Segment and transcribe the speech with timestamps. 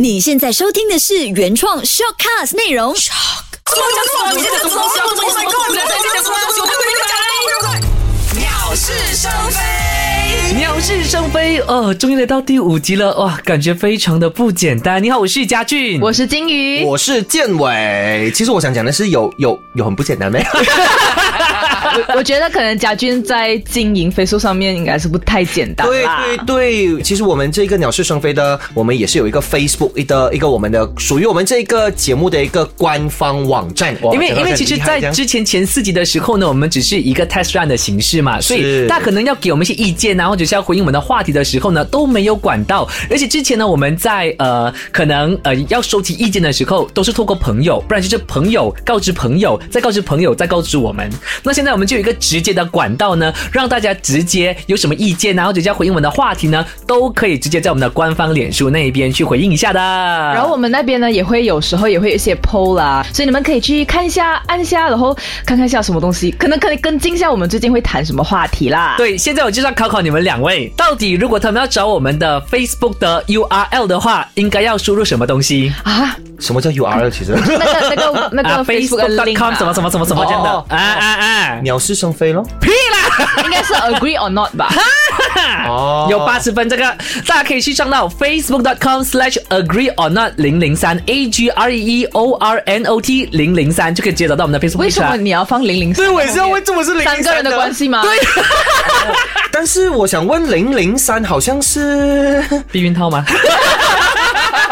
[0.00, 2.96] 你现在收听的是原创 shortcast 内容。
[2.96, 4.32] 什么讲错了？
[4.32, 5.04] 你在讲什么东西啊？
[5.04, 6.60] 我在讲，你在讲什么东西？
[6.62, 7.86] 我讲呢。
[8.40, 9.79] 鸟是生非。
[10.56, 15.02] 鸟是生非哦，终于来到第五集了哇，感觉非常的不简单。
[15.02, 18.30] 你好，我是嘉俊，我是金鱼，我是建伟。
[18.34, 20.44] 其实我想讲的是，有有有很不简单没？
[20.52, 33.96] 我 我觉得可能嘉俊在经营飞速上面应该是不太简单对啦对对，其实我们这个鸟是生非的，我们也是有一个 Facebook 的一个我们的属于我们这个节目的一个官方网站。
[34.12, 42.88] 因为因为其实，在之前前四集的时候呢，我们只是一个 test run 的形式嘛，所以大家可能要给我们一些意见啊，或者是要回应我们的话题的时候呢，都没有管到。
[43.10, 51.08] 而且之前呢，我们在呃可能呃要收集意见的时候，都是透过朋友，不然就是朋友告知朋友，再告知朋友，再告知我们。
[51.42, 59.80] 那现在我们就有一个直接的管道呢， 让大家直接有什么意见啊，或者是要回应我们的话题呢，都可以直接在我们的官方脸书那一边去回应一下的。
[59.80, 68.94] 然后我们那边呢也会有时候也会有一些 PO 啦，所以你们可以去看一下、按一下，然后看看一下什么东西，可能可以跟进一下我们最近会谈什么话题啦。
[68.96, 75.72] 对，现在我就要考考你们两位，到底如果他们要找我们的 Facebook 的 URL 的话，应该要输入什么东西？
[75.82, 77.10] 啊，什么叫 URL？
[77.10, 81.60] 其实那个那个那个 Facebook 的 link，Facebook.com 什么什么什么什么这样的哦啊啊啊！
[81.64, 82.46] 鸟是生非咯。
[82.60, 83.09] 屁啦！
[83.44, 84.68] 应该是 agree or not 吧？
[85.68, 86.82] 哦有八十分，这个
[87.26, 93.26] 大家可以去上到 facebook.com/slash agree or not 零零三 a g r e e o r n o t
[93.32, 94.78] 零零三就可以直接找到我们的 Facebook。
[94.78, 95.16] 为什么？
[95.16, 95.92] 你要放零零？
[95.92, 98.02] 对，我也是要问，这么是零三个人的关系吗？
[98.02, 98.16] 对，
[99.52, 103.24] 但是我想问，零零三好像是， 避孕套吗？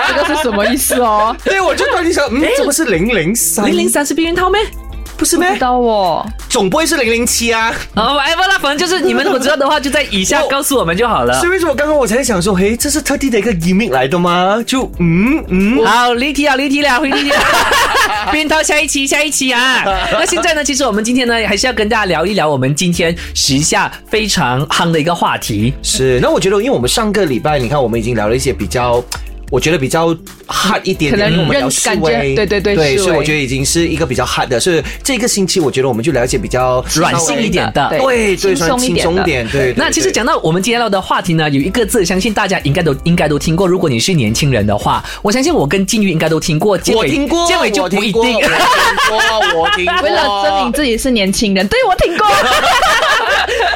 [0.08, 1.36] 这个是什么意思哦？
[1.44, 3.66] 对，我就突然想，嗯，怎么是零零三？
[3.66, 4.60] 零零三是避孕套咩？
[5.19, 5.61] 不是咩不知？
[5.61, 6.27] 道哦。
[6.48, 7.70] 总不会是零零七啊？
[7.94, 11.47] 哦，whatever 啦，反正就是你们如果知道的话，就在以下 告诉我们就好了所。
[11.47, 14.62] 以为什么刚刚我才想说，嘿，这是特地的一个 gimmick 来的吗？
[14.66, 17.36] 就嗯嗯，好，离题啊，离题了，回离题了。
[18.33, 19.83] 避孕套下一期，下一期啊。
[20.12, 25.75] 那现在呢，其实我们今天呢，还是要跟大家聊一聊我们今天时下非常夯的一个话题。
[25.82, 26.19] 是。
[26.22, 29.03] 那我觉得，因为我们上个礼拜，你看我们已经聊了一些比较。
[29.50, 30.14] 我觉得比较
[30.47, 34.60] hard 一点点，我们感觉示威，对对对对，所以我觉得已经是一个比较 hard 的。
[34.60, 39.75] 所以这个星期，我觉得我们就了解比较软性一点的对对对，轻松一点的松点，对。
[39.76, 43.66] 那其实讲到我们今天聊的话题呢，有一个字，相信大家应该都应该都听过。
[43.66, 46.78] 如果你是年轻人的话，我相信我跟金鱼应该都听过。
[46.94, 48.41] 我听过，建伟就我听过，不一定我。
[48.41, 48.50] 听
[49.09, 50.03] 过，我听过。
[50.03, 52.26] 为了证明自己是年轻人，对我听过。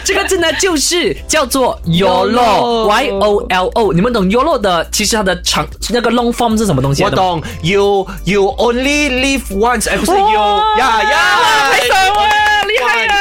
[0.04, 3.92] 这个字呢，就是叫做 YOLO YOLO，Y O L O。
[3.92, 4.86] 你们懂 YOLO 的？
[4.90, 7.02] 其实它的长那个 long form 是什么东西？
[7.04, 7.10] 我。
[7.12, 10.18] 懂，You you only live once，哎，不是 you
[10.78, 13.12] 呀呀，太爽了，厉害了！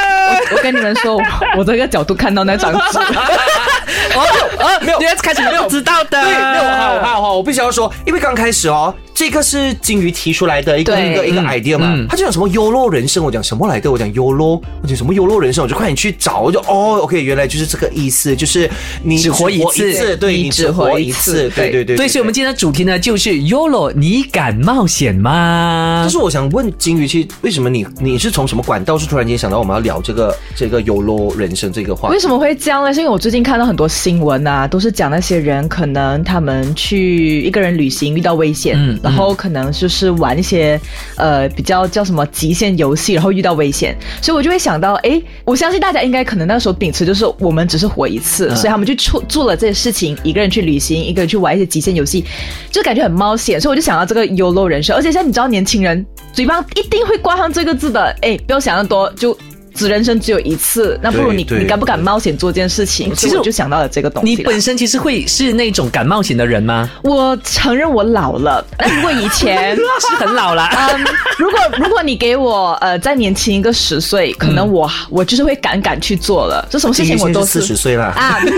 [0.53, 1.23] 我跟你们说， 我
[1.57, 2.77] 我这个角度看到那张纸，
[4.15, 4.25] 哦
[4.59, 6.21] 哦，没有，你要开始没有知道的。
[6.23, 13.91] 对，没有好好好，我必须要说，因为刚开始哦，这个是金鱼提出来的一个一个一个 idea 嘛，他就讲什么 YOLO 人生，我讲什么来的？
[13.91, 18.69] 我讲 YOLO，我讲什么 YOLO 人生，我就快点去找，我就哦，OK，原来就是这个意思，就是
[19.03, 21.97] 你只活一次对你你只活一一次，次对对对。
[21.97, 26.09] 对，所以我们今天的主题呢，就是 YOLO，你敢冒险吗但？
[26.09, 32.21] 是我想问金鱼，其实为什么你你是从什么管道是突然间想到我们要聊这个这个 YOLO 人生这个话题为？
[32.21, 32.93] 什么会这样呢？
[32.93, 40.79] 是因为我最近看到很多新闻啊，都是讲那些人可能他们去一个人旅行遇到危险，嗯然后可能就是玩一些
[41.15, 52.23] 呃比较叫什么极限游戏，然后遇到危险，所以我就会想到，哎，我相信大家应该可能那时候秉持就是我们只是活一次，嗯所以他们就做做了这些事情，一个人去旅行，一个人去玩一些极限游戏，
[52.71, 59.35] 就感觉很冒险，所以我就想到这个 YOLO 人生，而且现在你知道年轻人嘴巴一定会挂上这个字的，哎，不要想那么多，就。
[59.73, 63.13] 只人生只有一次，那不如你你敢不敢冒险做这件事情？
[63.15, 64.35] 其实我就想到了这个东西。
[64.35, 66.89] 你本身其实会是那种敢冒险的人吗？
[67.03, 70.67] 我承认我老了，那如果以前， 是很老了。
[70.75, 71.05] 嗯，
[71.37, 76.67] 如果如果你给我呃再年轻一个十岁，可能我、我就是会敢敢去做了。
[76.69, 78.05] 这什么事情我都四十岁了。
[78.05, 78.51] 啊， 嗯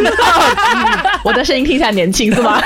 [1.23, 2.61] 我的声音听起来年轻是吗？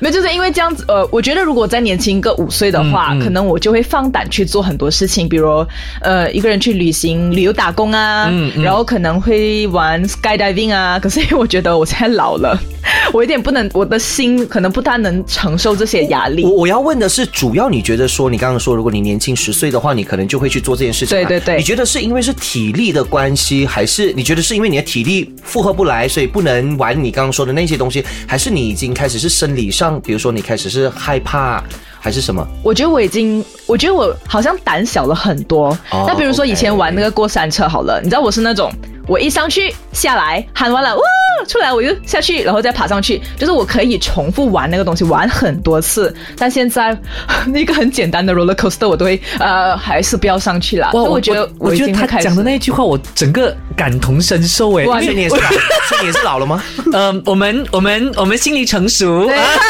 [0.00, 0.84] 没有，就是因为这样子。
[0.88, 5.66] 呃，我觉得如果再年轻一个五岁的话，可能我就会放胆去做很多事情，比如
[6.00, 10.98] 呃一个人去旅行、旅游打工啊，嗯嗯然后可能会玩 skydiving 啊。
[11.02, 12.56] 可是因为我觉得我现在老了，
[13.12, 16.50] 我有点不能，我的心可能不大能承受这些压力我。
[16.50, 21.28] 我要问的是，主要你觉得说，你刚刚说，如果你年轻十岁的话，你可能就会去做这件事情嘛。
[21.28, 31.62] 对对对你觉得是因为是体力的关系，还是你觉得是因为你的体力负荷不来，所以不能玩你刚刚说的那些东西，还是你已经开始是生理上，比如说你开始是害怕，
[32.00, 32.46] 还是什么？
[32.62, 35.68] 我觉得我已经，我觉得我好像胆小了很多。
[35.90, 38.70] 哦那比如说以前玩那个过山车好了，你知道我是那种
[39.08, 41.02] 我一上去下来喊完了，哇，
[41.48, 46.14] 出来我又下去，然后再爬上去，就是我可以重复玩那个东西，玩很多次。
[46.36, 46.96] 但现在
[47.48, 50.90] 那个很简单的 roller coaster 我都会呃，还是不要上去了。
[50.92, 54.84] 我我觉得已我觉得他开讲的那一句话，我整个感同身受哎。
[54.84, 55.42] 哇你也是老，
[56.02, 56.62] 你也是老了吗？
[56.92, 59.26] 嗯，我们我们我们心理成熟。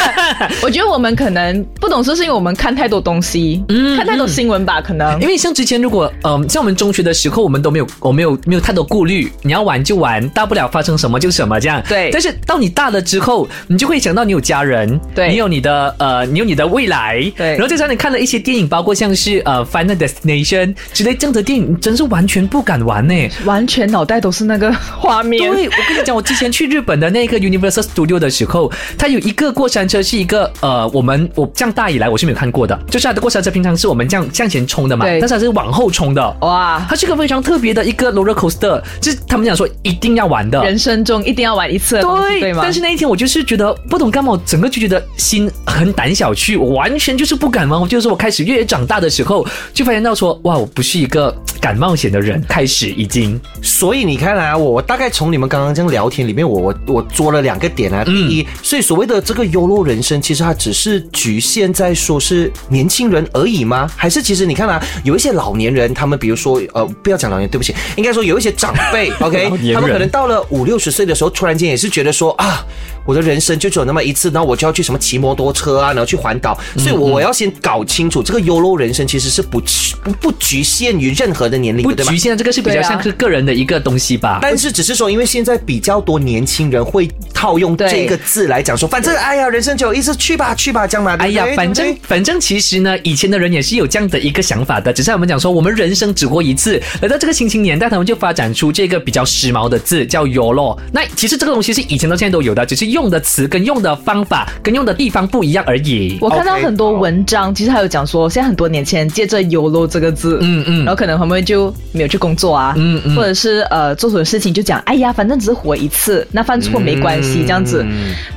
[0.63, 3.63] 我觉得我们可能不懂事，是因为我们看太多东西，
[3.97, 5.29] 看太多新闻吧，可能因。
[5.29, 11.83] 为像之前，如果嗯、像我们中学的时候，我们都没有，我没有没有太多顾虑，你要玩就玩，大不了发生什么就什么这样。
[11.89, 23.15] 对但是到你大了之后，你就会想到你有家人，对你有你的呃，你有你的未来，对然后再加上你看了一些电影，包括像是呃《Final Destination》之类这样的电影，真是完全不敢玩呢。
[23.45, 25.39] 完全脑袋都是那个画面。
[25.41, 36.37] 对，我跟你讲，我之前去日本的那个 Universal Studio 的时候，它有一个过山车是一个呃，我们我这样大以来我是没有看过的，就是它的过山车平常是我们这样向前冲的嘛，对但是它是往后冲的。
[36.41, 40.63] 哇，它是个非常特别的一个 roller coaster，就是他们讲说一定要玩的。
[40.65, 42.61] 人生中一定要玩一次的东西，对吗？
[42.63, 47.81] 但是那一天我就是觉得不懂干嘛，我整个就觉得心很胆小去，我完全就是不敢玩。
[47.81, 58.05] 我就是我开始越越长大的时候，就发现到说，哇，我不是一个敢冒险的人，开始已经所以你看啊，我我大概从你们刚刚这样聊天里面，我我我捉了两个点啊。
[58.05, 63.89] 第一，所以所谓的这个 YOLO 人生，其实它只是局限在说是年轻人而已吗？
[63.97, 72.65] 还是其实你看啊，有一些老年人，他们比如说呃，不要讲老年，对不起，应该说有一些长辈，OK， 他们可能到了五六十岁的时候，突然间也是觉得说啊。
[73.09, 79.59] 我的人生就只有那么一次，然后我就要去什么骑摩托车啊，然后去环岛，所以我我要先搞清楚这个 YOLO 人生其实是不
[80.05, 82.19] 不不局限于任何的年龄不局？
[82.19, 84.41] 限，这个是比较像是个人的一个东西吧。
[84.43, 91.17] 但是只是说，因为现在比较多年轻人会套用对这个字来讲说，反正哎呀，人生只有一次，去吧去吧，这样嘛。
[91.19, 96.79] 哎呀反正反正其实呢，以前的人也是有这样的一个想法的，只是我们讲说，我们人生只活一次。
[97.01, 100.79] 来到这个新青年代，他们就发展出这个比较时髦的字，叫 YOLO。
[100.93, 106.19] 那其实这个东西是以前到现在都有的，只是用的词跟用的方法跟用的地方不一样而已。
[106.21, 117.87] 我看到很多文章，其实还有讲说，现在很多年轻人借着 “YOLO” 这个字，嗯嗯然后可能他们就没有去工作啊，嗯嗯或者是呃做什么事情就讲，哎呀，反正只是活一次，那犯错没关系，这样子。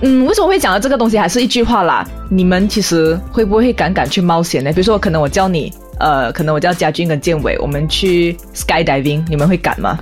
[0.02, 1.18] 嗯，为什么会讲到这个东西？
[1.18, 4.72] 还是一句话啦，你们其实会不会敢敢去冒险呢？
[4.72, 9.98] 比如说，可能我叫你，呃，可能我叫家俊跟建伟，我们去 skydiving，你们会敢吗？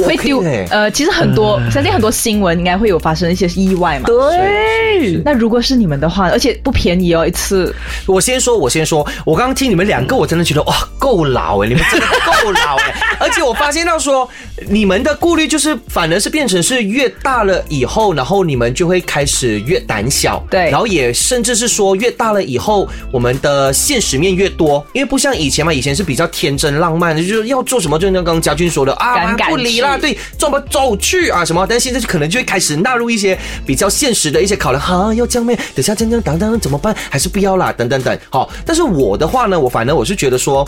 [0.00, 4.06] 我会丢呃，其实很多，相信很多新闻应该会有发生一些意外嘛。
[4.06, 7.74] 对，那如果是你们的话，而且不便宜哦，一次。
[8.06, 14.28] 我先说，我先说，我刚刚听你们两个，我真的觉得哇，够老哎，你们真的够老哎， 而且我发现到说，
[14.68, 20.70] 你们的顾虑就是反而是变成是越大了以后，然后你们就会开始越胆小，对。
[20.70, 35.54] 然后也甚至是说越大了以后，我们的现实面越多，因为不像以前嘛，以前是比较天真浪漫的，就是要做什么，就像刚刚家俊说的啊，不理啦，去对，这么走去啊什么，但现在就可能就会开始纳入一些比较现实的一些考量，哈，要这样咩？
[35.74, 36.94] 等下这样这样等等怎么办？
[37.10, 38.18] 还是不要啦，等等等。
[38.30, 40.66] 好，但是我的话呢，我反正我是觉得说，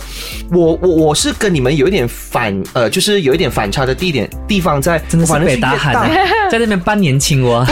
[0.51, 5.95] 我我我是跟你们有一点反，呃，就是有一点反差的地点地方在，真的是北大喊
[6.51, 7.67] 在那边扮年轻哦。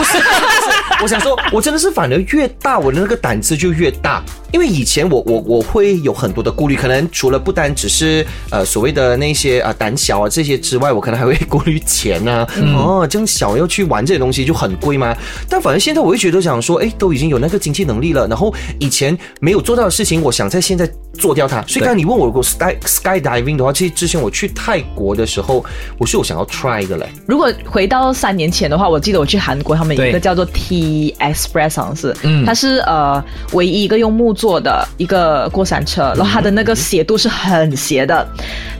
[1.01, 4.23] 我想说，我真的是反而越大，我的那个胆子就越大。
[4.53, 15.17] 因为以前我我我会有很多的顾虑，可能除了不单只是呃所谓的那些啊、胆小啊这些之外，我可能还会顾虑钱啊，哦这样小要去玩这些东西就很贵吗？
[15.49, 21.59] 但反正现在我会觉得想说，哎，都已经有那个经济能力了，然后以前没有做到的事情，我想在现在做掉它。
[21.63, 25.65] 所以刚才你问我如果 sky skydiving 的话，其实之前我去泰国的时候，
[25.97, 27.09] 我是有想要 try 的嘞。
[27.25, 38.27] 如果回到三年前的话，我记得我去韩国，他们有一个叫做 T Express，好像是，嗯它是呃唯一一个用木坐的一个过山车，然后它的那个斜度是很斜的。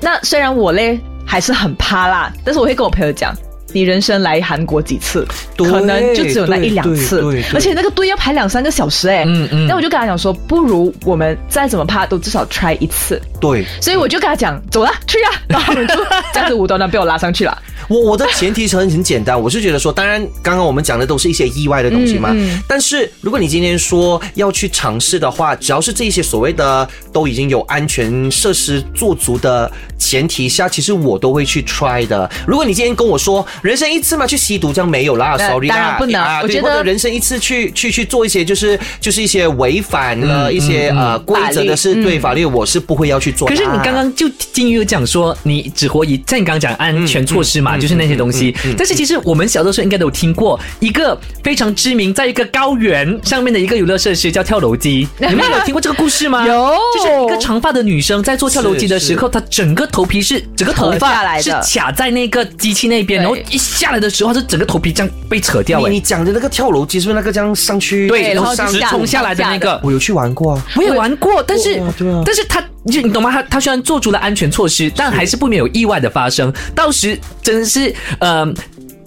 [0.01, 3.33] 那虽然我嘞还是很怕啦，但是我会跟我朋友讲。
[3.73, 5.27] 你人生来韩国几次？
[5.57, 7.21] 可能就只有那一两次
[7.53, 13.21] 而且那个队要排两三个小时哎、嗯嗯那我就跟他讲说，不如我们再怎么怕都至少 try 一次。
[13.39, 17.57] 对，所以我就跟他讲，走了，去啊， 然后他这样子无端端被我拉上去了。
[17.89, 32.29] 我我的前提是很很简单，我是觉得说，当然刚刚我们讲的都是一些意外的东西嘛，嗯嗯但是如果你今天说要去尝试的话，只要是这一些所谓的都已经有安全设施做足的前提下，其实我都会去 try 的。
[32.47, 43.47] 如果你今天跟我说人生一次嘛，去吸毒这样没有啦，sorry 啦，当然不能我觉得或者人生一次去去去做一些就是就是一些违反了一些、呃规则的事，对法律我是不会要去做。
[43.47, 48.53] 可是你刚刚就金鱼有讲说，你只活一，像你刚刚讲安全措施嘛，就是那些东西。
[48.77, 55.07] 但是其实我们小的时候应该都有听过一个非常知名，在一个高原上面的一个游乐设施叫跳楼机。
[55.17, 56.45] 你们有听过这个故事吗？
[56.45, 65.79] 有就是一个长发的女生在做跳楼机的时候，她整个头皮是整个头发是卡在那个机器那边，然后一下来的时候，她是整个头皮这样被扯掉。
[65.79, 68.07] 哎你你，讲的那个跳楼机是不是那个这样上去？
[68.07, 69.79] 对，然后直冲下来的那个。
[69.83, 70.65] 我有去玩过啊。
[70.75, 73.31] 我也玩过，但是、哇对啊但是他就你懂吗？
[73.31, 76.51] 他他虽然做出了安全措施，但还是不免有意外的发生。
[76.75, 78.51] 到时真的是呃。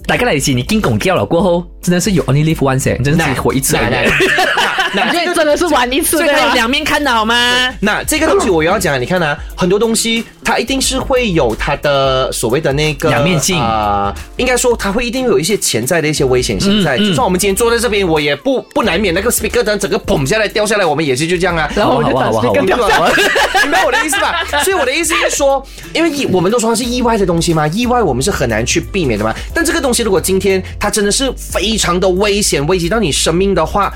[0.07, 3.89] 大概来一起，你惊拱掉了过后，真的是有 only live once，哎真的是活一次而已。
[3.91, 4.05] 那
[4.93, 6.41] 因为真的是玩一次所以对吧？
[6.41, 7.73] 它有两面看的好吗？
[7.81, 16.95] 那这个东西我又要讲，你看啊，很多东西它一定是会有它的所谓的那个两面性啊、应该说它会一定有一些潜在的一些危险性在。
[16.97, 21.69] 嗯嗯就算我们今天坐在这边，我也不不难免那个 speaker 等整个砰下来掉下来，我们也是就这样啊。
[21.75, 23.11] 然后我就等好啊好啊好啊 speaker 掉下来。
[23.63, 24.43] 明白我的意思吧？
[24.63, 29.33] 所以我的意思是说，因为意我们都说它是意外的东西嘛，意外我们是很难去避免的嘛。
[29.53, 33.93] 但这个东西如果今天它真的是非常的危险，危及到你生命的话，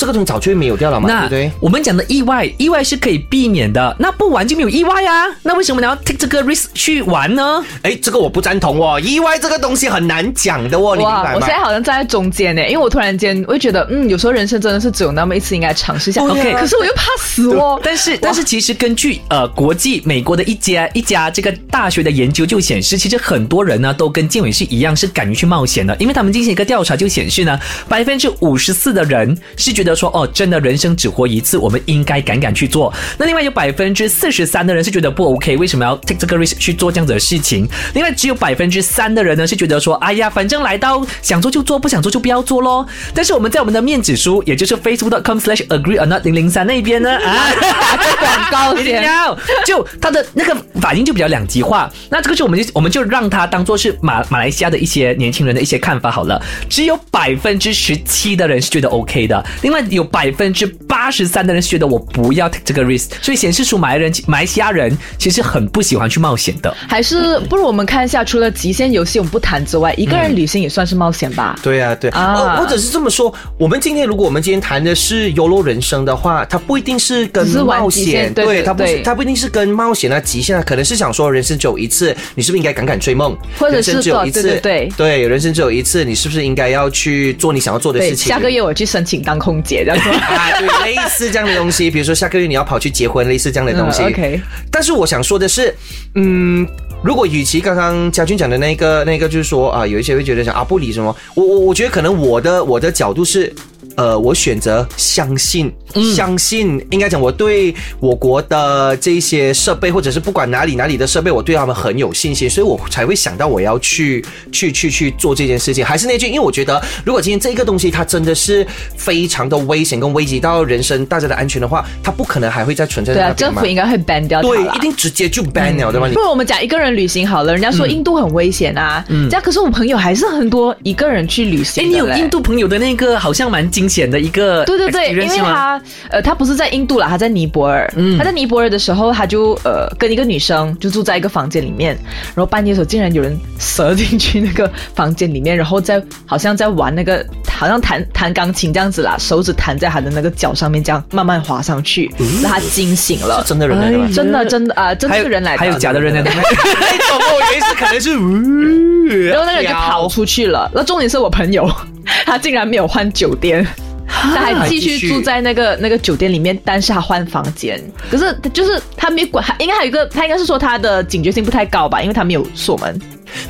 [0.00, 1.52] 这个东西早就会没有掉了嘛，对不对？
[1.60, 3.94] 我们讲的意外，意外是可以避免的。
[3.98, 5.26] 那不玩就没有意外啊。
[5.42, 7.62] 那为什么你要 take 这个 risk 去玩呢？
[7.82, 11.50] 哎，这个我不赞同哦，意外这个东西很难讲的哦，你明，白吗我现？
[11.50, 16.22] 在好像站在中间呢，因为我突然间我就觉得，嗯，有时候人生真的是只有那么一次，应该尝试一下。
[16.22, 17.78] 啊 OK，可是我又怕死哦。
[17.84, 32.92] 但是但是其实根据呃国际美国的一家一家这个大学的研究就显示，其实很多人呢都跟建伟是一样，是敢于去冒险的，因为他们进行一个调查就显示呢，百分之五十四的人是觉得说哦，真的人生只活一次，我们应该敢敢去做。
[33.18, 37.68] 那另外有百分之四十三的人是觉得不 OK，为什么要 take 这个 risk 去做这样子的事情？
[37.94, 42.86] 另外只有百分之三的人呢是觉得说，哎呀，反正来到想做就做，不想做就不要做咯。
[43.14, 47.50] 但是我们在我们的面子书，也就是 facebook.com/slash agree or not 零零三那边呢啊。
[47.60, 49.02] 打个广告一定先。
[49.04, 51.90] 要，就他的那个反应就比较两极化。
[52.10, 56.40] 那这个就我们就我们就让他当做是马马来西亚的一些年轻人的一些看法好了。
[56.68, 66.74] 只有百分之十七的人是觉得 OK 的，另外有百分之八十三的人觉得我不要 take 这个 risk，所以显示出马来人马来西亚人其实很不喜欢去冒险的。
[66.88, 71.58] 还是不如我们看一下，除了极限游戏我们不谈之外，一个人旅行也算是冒险吧？
[71.62, 83.36] 对啊，对啊啊，或者是这么说，我们今天如果我们今天谈的是 YOLO 人生的话，它不一定是跟冒险，对对它不是对它不一定是跟冒险啊、极限啊，可能是想说人生只有一次，你是不是应该敢敢追梦？
[83.58, 88.28] 或者是只有一次，对对对，人生只有一次，你是不是应该要去做你想要做的，事情？
[88.28, 90.12] 下个月我去申请当空姐，这样说。
[90.12, 94.02] 啊，对，类似这样的东西，比如说下个月你要跑去结婚，类似这样的东西。
[94.02, 95.74] 嗯，OK 但是我想说的是，
[96.14, 96.66] 嗯，
[97.02, 103.52] 如果与其刚刚嘉俊讲的那个那个，就是说啊，有一些会觉得讲啊不理什么，我我我觉得可能我的我的角度是。
[104.00, 105.70] 呃，我选择相信，
[106.16, 115.84] 相信应该讲，我对我国的这些设备，或者是不管哪里哪里的设备，我对他们很有信心，所以我才会想到我要去去去去做这件事情。
[115.84, 118.66] 还是那句，因为我觉得，如果今天这个东西它真的是
[118.96, 123.66] 非常的危险跟危及到人身大家的安全的话，它不可能还会再存在对啊，政府。
[123.66, 126.08] 应该会 ban 掉对，一定直接就 ban 了，对吧？
[126.14, 137.92] 不如我们讲一个人旅行好了，人家说印度很危险啊，嗯这样可是我朋友还是很多一个人去旅行哎，你有印度朋友的那个好像蛮惊险的一个对对对，因为他呃，他不是在印度啦，他在尼泊尔。
[137.96, 141.98] 嗯他在尼泊尔的时候，他就呃跟一个女生就住在一个房间里面，
[142.34, 152.10] 然后半夜的时候竟然有人蛇进去那个房间里面，然后在好像在玩那个好像弹弹钢琴这样子啦，手指弹在他的那个脚上面，这样慢慢滑上去，
[152.42, 153.48] 让他惊醒了是。
[153.48, 154.08] 真的人来的吗？
[154.14, 156.30] 真的真的啊、真是人来的，还有假的人来的。
[156.30, 160.70] 那种我以为是可能是，然后那个人就跑出去了。
[160.72, 161.68] 那重点是我朋友，
[162.24, 163.66] 他竟然没有换酒店。
[164.10, 167.80] 他还继续住在那个那个酒店里面，但是他换房间。
[168.10, 173.00] 可是就是他没管，他应该还有一个，他应该是说他的警觉性不太高吧，因为他没有锁门。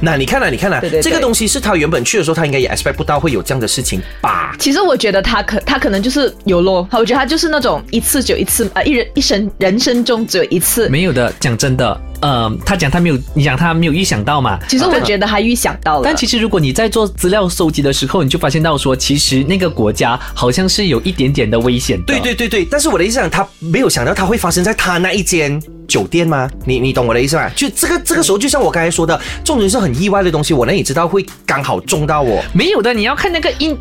[0.01, 4.55] 那你看了、你看了、对对对这个东西是他原本去的时候，他应该也 expect 不到会有这样的事情吧？
[4.59, 10.89] 其实我觉得他可他可能就是有咯，我觉得他就是那种一次只有一次，呃，一人一生人生中只有一次。
[10.89, 14.59] 没有的，讲真的，呃，他讲他没有，你讲他没有预想到嘛？
[14.69, 22.05] 其实我觉得他预想到了，但其实，如果你在做资料收集的时候，你就发现到说，其实那个国家好像是有一点点的危险的。
[22.07, 25.61] 对对对对，但是我的意思讲，他没有想到他会发生在他那一间
[25.91, 26.49] 酒店吗？
[26.65, 27.51] 你你懂我的意思吗？
[27.57, 32.41] 就这个这个时候，就像我刚才说的，中人是很意外的东西，我哪里知道会刚好中到我？
[32.55, 33.77] 没有的，你要看那个印，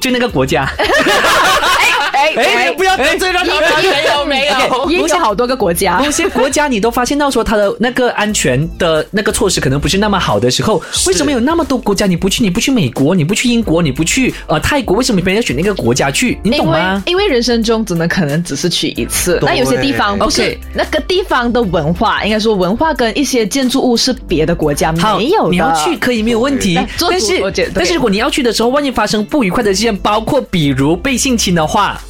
[0.00, 0.70] 就那个国家。
[2.18, 3.64] 哎哎，不要得罪到他们。
[3.88, 6.10] 没有没有， 也有好多个国家有。
[6.10, 12.42] 些国家你都发现到说它的那个安全的那个措施可能不是那么好的时候，为什么有那么多国家你不去？
[12.42, 16.38] 你不去美国，你不去英国，你不去呃泰国，为什么别人要选那个国家去？
[16.42, 17.02] 你懂因为吗？
[17.06, 25.50] 因为人生中只能可能只是去一次，那有些地方不是那个地方的文化，应该说文化跟一些建筑物是别的国家好，没有的。
[25.50, 32.00] 你要去可以没有问题但是但是如果你要去的时候，万一发生不愉快的事件，包括比如被性侵的话。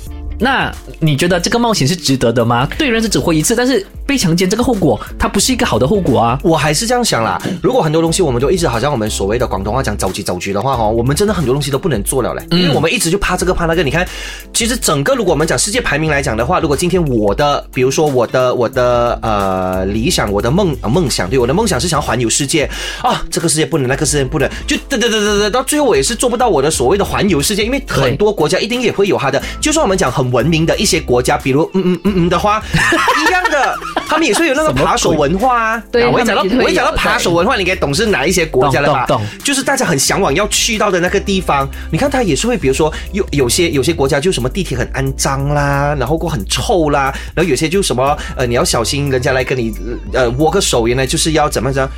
[0.40, 2.68] 那你觉得这个冒险是值得的吗？
[2.78, 6.40] 对人是只活一次，但是被强奸这个后果，它不是一个好的后果啊。
[6.42, 7.38] 我还是这样想啦。
[7.62, 13.82] 如果很多东西我们都一直好像我们所谓的广东话讲走局走局的话哦，我们真的很多东西都不能做了嘞，因为我们一直就怕这个怕那个。
[13.82, 14.08] 你看，
[14.54, 22.68] 其实整个如果我们讲世界排名来讲的话，如果今天我的，比如说我的我的呃理想，我的梦呃梦想，对我的梦想是想要环游世界
[23.02, 35.82] 啊，这个世界不能，那个世界不能，就嘚嘚嘚嘚嘚，到最后我也是做不到我的所谓的环游世界，因为很多国家一定也会有它的，就算我们讲很文明的一些国家，比如嗯嗯嗯嗯的话，一样的， 他们也是有那个扒手文化啊。
[35.90, 39.06] 对啊我一讲到我一讲到扒手文化，你应该懂是哪一些国家了吧？
[39.06, 41.68] 懂就是大家很向往要去到的那个地方。
[41.90, 49.72] 你看，他也是会，比如说有有些有些国家就什么地铁很肮脏啦，然后过很臭啦，然后有些就什么呃你要小心人家来跟你
[50.12, 51.88] 呃握个手，原来就是要怎么怎。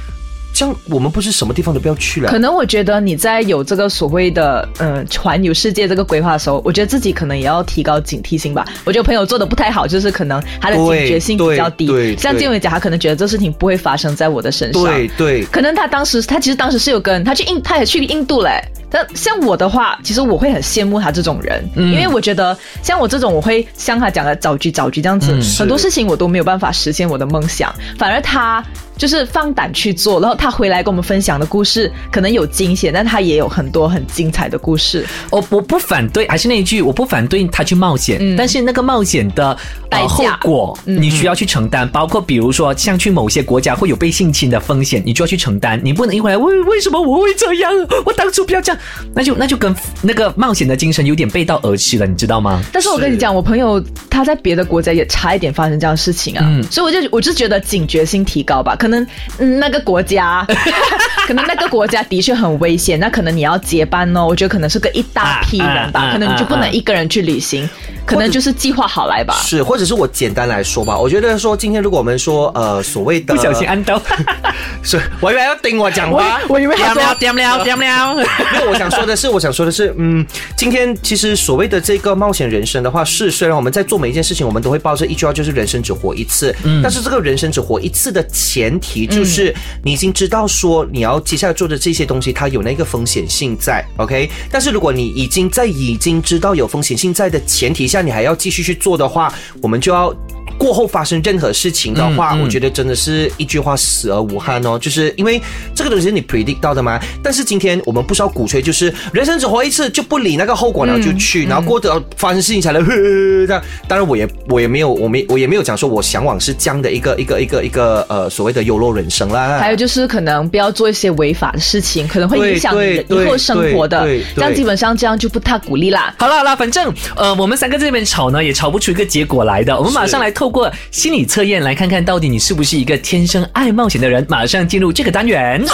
[0.52, 2.38] 这样我们不是什么地方都不要去了可。
[2.38, 8.66] 能我觉得你在有这个所谓的嗯环游世界这个规划的时候，我觉得自己可能也要提高警惕性吧。
[8.85, 11.87] 我觉得朋友做的不太好，就是可能他的警觉性比较低。
[11.87, 14.83] 对对对像建伟讲，他可能觉得这事情不会发生在我的身上。
[14.83, 18.62] 对对，可能他当时，他其实当时是有跟他去印，他也去印度嘞。
[18.92, 28.64] 但像我的话，其实我会很羡慕他这种人，因为我觉得像我这种，我会像他讲的早局早局这样子，很多事情我都没有办法实现我的梦想，反而他
[29.00, 35.07] 就是放胆去做，然后他回来跟我们分享的故事，可能有惊险，但他也有很多很精彩的故事。
[35.30, 39.57] 我我不反对，还是那一句，我不反对他去冒险，但是那个冒险的
[39.88, 47.73] 代呃、后果你需要去承担，包括比如说像去某些国家会有被性侵的风险，你就要去承担，你不能一回来为为什么我会这样？
[48.04, 48.78] 我当初不要这样，
[49.14, 52.62] 那就那就跟那个冒险的精神有点背道而驰了，你知道吗？
[52.71, 58.76] 但是我跟你讲，我朋友他在别的国家也差一点发生这样的事情啊，嗯所以我就我就觉得警觉性提高吧。
[58.76, 59.04] 可能、
[59.38, 60.47] 嗯、那个国家，
[61.26, 64.26] 可能那个国家的确很危险，那可能你要结伴哦。
[64.26, 67.68] 我觉得可能是个一大批人吧，啊啊啊可能你就不啊能一个人去旅行，
[68.10, 69.34] 可能就是计划好来吧。
[69.42, 74.00] 是，或者是我简单来说吧，我觉得说今天如果我们说呃所谓的不小心按到，
[74.82, 80.26] 是，我以为要盯我讲话，我以为他说点了 点了，没有，我想说的是，我想说的是，嗯，
[80.56, 86.54] 今天其实所谓的这个冒险人生的话，是虽然我们在做每一件事情，我们都会抱着一句话，就是人生只活一次。
[86.64, 94.30] 嗯，但是这个人生只活一次的前提，就是你已经知道说你要接下来做的这些东西，它有那个风险性在，OK。
[94.50, 99.32] 但是如果你已经在已经知道有风险性在的前提你还要继续去做的话，
[99.63, 100.15] 我们就要。
[100.58, 105.40] 过后发生任何事情的话，嗯嗯我觉得真的是一句话死而无憾哦，就是因为
[105.74, 107.00] 这个东西是你 predict 到的嘛。
[107.22, 113.62] 但是今天我们不是要鼓吹，就是人生只活一次，就不理那个后果，然后就去，然后过得发生事情才能呵呵这样。
[113.88, 119.58] 当然，我也我也没有，我没我也没有讲说我向往是这样的一个一个一个一个呃所谓的优柔人生啦。
[119.58, 124.06] 还有就是可能不要做一些违法的事情，可能会影响你的以后生活的。
[124.36, 126.14] 这样基本上这样就不太鼓励啦。
[126.18, 129.76] 好了好了，反正呃，我们三个在这边吵呢，也吵不出一个结果来的。
[129.76, 134.25] 我们马上来透过心理测验来看看到底你是不是一个天生爱冒险的人。
[134.28, 135.64] 马上进入这个单元。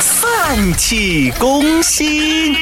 [0.00, 2.54] 泛气攻心，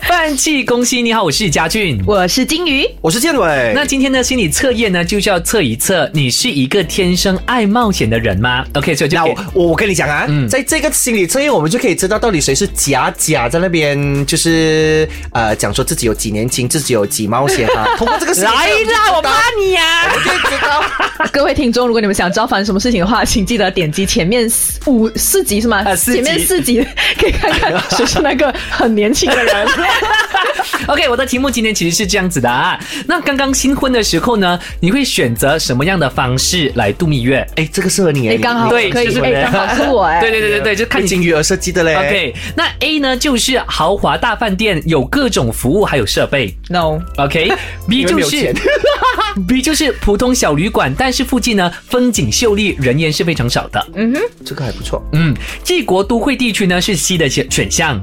[0.00, 2.02] 泛气攻心，你好，我是嘉俊。
[2.06, 3.72] 我是金鱼，我是建伟。
[3.74, 17.88] 那今天的心理测验呢，就是要测一测你是一个天生爱冒险的人吗？OK，所以就那我我跟你讲啊，在这个心理测验，我们就可以知道到底谁是假假在那边，就是呃讲说自己有几年轻，自己有几冒险啊。
[17.98, 19.30] 通过这个心理测来验啦，我怕
[19.60, 20.82] 你呀、我就知道。
[21.32, 25.82] 各位听众，如果你们想知道发生什么事情的话，请记得点击前面四五四集是吗？
[25.84, 26.86] 啊四集前面四集
[27.18, 29.68] 可以看看谁是那个很年轻的人。
[30.86, 32.78] OK，我的题目今天其实是这样子的啊。
[33.06, 37.46] 那刚刚新婚的时候呢，你会选择什么样的方式来度蜜月？
[37.56, 40.20] 哎，这个适合你哎，哎，刚好对就是可以，哎，刚好是我哎。
[40.20, 41.94] 对对对对对，就看你金鱼而设计的嘞。
[41.94, 46.56] OK，那 A 呢就是豪华大饭店，有各种服务还有设备。
[46.68, 48.54] No，OK，B 就是
[49.46, 53.86] B 就是普通小旅馆，但是附近呢风景秀丽，人烟是非常少的。
[53.94, 55.02] 嗯哼这个还不错。
[55.12, 58.00] 嗯，济国都会地区呢是 C 的选选项。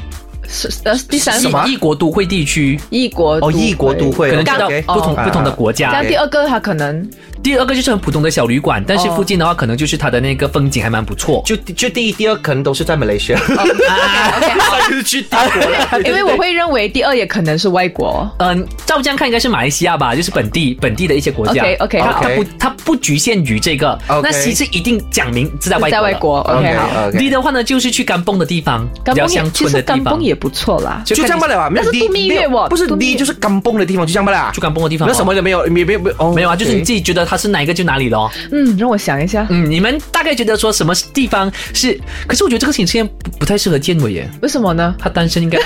[0.48, 5.96] 是呃第三什么异国都会地区，异国哦，异国都会，可能去到不同哦不同的国家这。
[5.96, 7.08] 样第二个它可能
[7.44, 11.44] 第二个就是很普通的小旅馆，但是哦附近的话，可能就是它的那个风景还蛮不错。
[11.46, 13.62] 就就第一、第二可能都是在马来西亚， 哦
[14.38, 16.02] OK 好，就是去大国了。
[16.04, 18.30] 因为我会认为第二也可能是外国。
[18.40, 21.64] 嗯，照这样看应该是马来西亚吧，就是本地本地的一些国家。
[21.64, 23.98] OK，OK，好它它不它不局限于这个。
[24.24, 25.92] 那其实一定讲明是在外国。
[25.92, 27.08] 在外国，OK 好。
[27.10, 30.35] OK，D 的话呢，就是去甘崩的地方，比较乡其实甘村的地方。
[30.36, 31.02] 不错啦。
[31.06, 34.52] 就这样罢了啊，没有度蜜月我不是度蜜 D 就是刚崩的地方，就这样罢了啊。
[34.54, 35.08] 去甘崩的地方。
[35.08, 38.30] 那什么都没有，没没没哦，没有啊，就是你自己觉得它是哪一个就哪里咯。
[38.52, 42.00] 嗯，让我想一下，嗯，你们大概觉得说什么地方是？
[42.28, 44.94] 可是我觉得这个行程不不太适合建伟耶，为什么呢？
[45.00, 45.58] 他单身应该。
[45.58, 45.66] 来，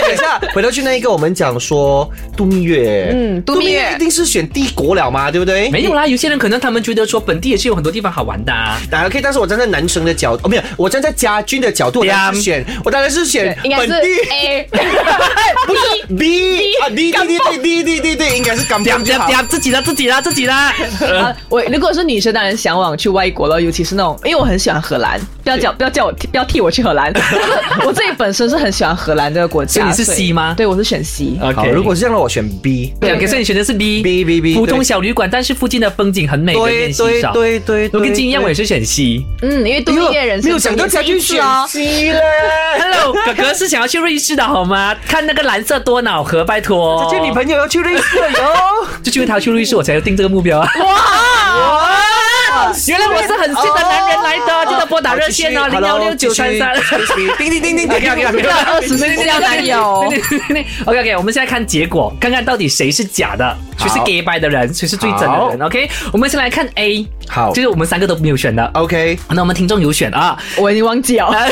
[0.02, 5.70] 等一下，回头去那一个，我们讲说度蜜月，嗯度蜜月一定是选帝国了嘛，对不对？
[5.70, 8.78] 没有啦，有些人可能他们觉得说本地也是有很多地方好玩的、啊。
[8.90, 14.68] 当然可以但是我站在男生的角，哦，没有，我站在家军的角度，我当然是选，我当然是选应该是本地，A。
[15.66, 15.80] 不是
[16.16, 19.12] B 啊，D D D D D D D D，应该是刚嗲崩就
[19.48, 20.52] 自己的，自己的，自己的。
[20.52, 20.74] 啊，
[21.48, 27.12] 我如果是女生，当然向往去外国了，尤其是那种，因为我很喜欢荷兰，不要叫不要叫我不要替我去荷兰，
[27.84, 29.72] 我自己本身是很喜欢荷兰这个国家。
[29.72, 31.38] 所以你是 C 吗对，我是选 C。
[31.40, 32.92] 好，OK，如果是这样的，我选 B。
[33.00, 37.22] 对，可是你选的是 B B B B，普通小旅馆，但是附近的风景很美，对对。
[37.32, 39.24] 对对，我跟金一样，我也是是选 C。
[39.40, 41.66] 嗯，因为度蜜月人生没有想到家军选哦。
[42.08, 44.94] Hello，哥哥是想要去瑞士的好吗？
[45.06, 47.06] 看那个蓝色多瑙河，拜托。
[47.10, 48.54] 这女朋友要去瑞士了哟。
[49.02, 50.68] 就因为他要去瑞士，我才要定这个目标啊。
[50.78, 51.90] 哇！
[52.88, 56.74] 原来我是很新的男人来的，记得拨打热线哦，零幺六九三三。
[57.38, 60.12] 叮叮叮叮叮 OK OK OK，二十四交男友
[60.86, 65.62] ，OK OK，我们现在看结果，看看到底谁是假的，谁是 gay 白的人，谁是最真的人。
[65.62, 68.64] OK，我们先来看 A，好就是我们三个都没有选的。
[68.74, 70.36] OK，那我们听众有选啊。
[70.56, 71.26] 我已经忘记了。
[71.26, 71.50] 呃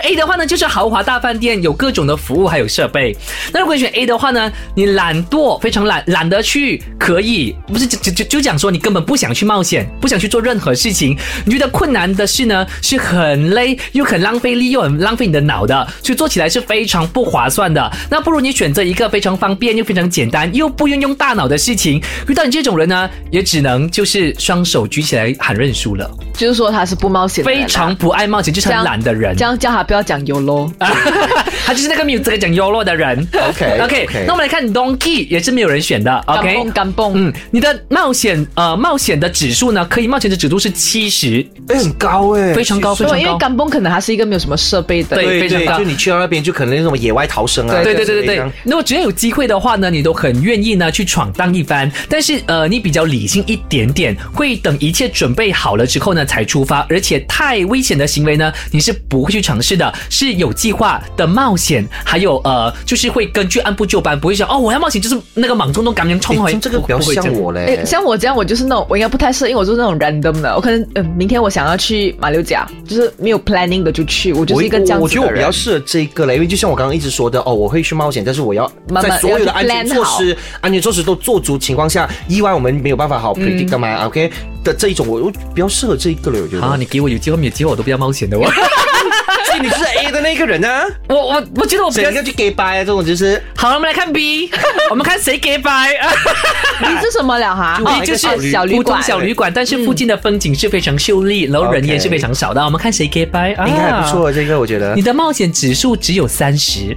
[0.00, 3.16] A 的话呢，就是豪华大饭店，有各种的服务还有设备。
[3.52, 11.18] 那如果你选 A 的话呢，你懒惰，非常懒，懒得去，可以不是就就就就讲说你根本不想去冒险，不想去做任何事情。
[11.44, 17.90] 你觉得困难的事呢，是很累，又很浪费力，又很浪费你的脑的，所以做起来是非常不划算的。
[18.08, 22.00] 那不如你选择一个非常方便又非常简单又不用用大脑的事情。
[22.28, 26.08] 遇到你这种人呢，也只能就是双手举起来喊认输了。
[26.34, 29.36] 就是说他是不冒险的人啊，非常不爱冒险，就是很懒的人。
[29.36, 30.70] 这样叫他不要讲 YOLO。
[31.66, 33.26] 他就是那个没有资格讲优落的人。
[33.32, 36.16] OK，OK，OK 那我们来看 Donkey 也是没有人选的。
[36.26, 43.18] OK，蹦干蹦，嗯，你的冒险呃冒险的指数呢，可以冒险的指数是七十，哎，很高哎，非常高，非常高。
[43.18, 47.82] 因为干崩可能还是一个没有什么设备的，对非常高就你去到那边就可能那种野外逃生啊。
[47.82, 51.90] 对对对对对如果只要有机会的话呢，你都很愿意呢去闯荡一番。
[52.08, 56.86] 但是呃，你比较理性一点点，会等一切准备好了之后呢才出发。
[56.88, 66.52] 而且太危险的行为呢，你是不会去尝试的，是有计划的冒险，还有呃，就是会根据按部就班，不会想哦我要冒险就是那个莽冲动赶紧冲回。
[66.52, 67.84] 哎这个比较不会像我嘞诶，。
[67.84, 70.54] 像我这样，我就是那种我应该不太适合，因为我就是那种 random 的。
[70.54, 75.02] 我可能嗯、呃明天我想要去马六甲，就是没有 planning 的就去，我就是一个这样子的人。
[75.02, 84.30] 我觉得我比较适合这个嘞，因为就像我刚刚一直说的哦，我会去冒险，但是我要慢慢在所有的安全措施、安全措施都做足情况下，意外我们没有办法好 predict 干嘛、OK
[84.64, 86.62] 的这一种，我我比较适合这一个嘞，我觉得。
[86.62, 88.46] 啊，你给我有机会没有机会我都不要冒险的我。
[89.46, 92.84] 所以你就是 A 的那个人啊，我我我觉得我比较要去 gay 拜啊？
[92.84, 94.50] 这种就是好了，我们来看 B，
[94.90, 96.12] 我们看谁 gay 掰啊。
[96.80, 97.80] 你是什么了哈？
[97.84, 102.62] 哦，就是哦小旅普通馆，小旅馆，但是附近的风景是非常秀丽，然后人也是非常少的。
[102.62, 103.66] 我们看谁给白啊？
[103.66, 105.06] 应该还不错，这个我觉得你。
[105.06, 106.96] 的冒险指数只有三十，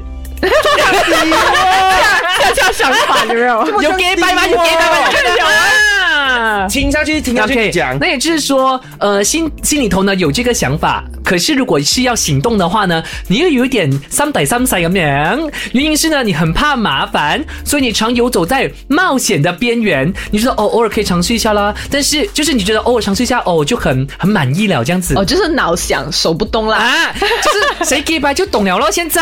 [2.40, 3.82] 恰恰相反，有没有？
[3.82, 4.48] 有给白吗？
[4.48, 4.98] 有给白吗？
[5.40, 6.68] 有啊。
[6.70, 8.08] 听下去，听下去讲那。
[8.08, 15.52] 也就是说，呃，心心里头呢有这个想法，可是如果是要行动的话呢，你又有一点三歹三塞咁样。
[15.74, 20.12] 原因是呢，你很怕麻烦，所以你常游走在冒险的边缘。
[20.32, 25.16] 你觉得哦，偶尔可以尝试一下啦，但是就是你觉得偶尔尝试一下，哦，就很很满意了这样子。
[25.18, 26.78] 哦，就是脑想手不动啦。
[26.78, 28.90] 啊，就是谁给白就懂了咯。
[28.92, 29.22] 现在